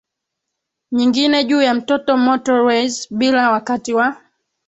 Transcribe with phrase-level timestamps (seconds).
[0.91, 1.73] nyingine juu ya
[2.25, 4.17] motorways bila wakati wa